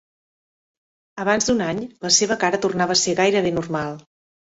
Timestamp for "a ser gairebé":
2.99-3.57